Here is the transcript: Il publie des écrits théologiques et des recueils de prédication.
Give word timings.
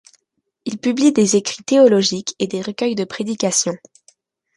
Il 0.65 0.79
publie 0.79 1.11
des 1.11 1.35
écrits 1.35 1.61
théologiques 1.63 2.33
et 2.39 2.47
des 2.47 2.63
recueils 2.63 2.95
de 2.95 3.03
prédication. 3.03 3.77